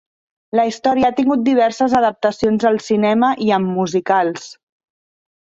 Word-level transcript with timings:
La 0.59 0.63
història 0.69 1.11
ha 1.11 1.13
tingut 1.19 1.43
diverses 1.49 1.93
adaptacions 2.01 2.67
al 2.71 2.81
cinema 2.89 3.31
i 3.49 3.53
en 3.59 3.71
musicals. 3.77 4.49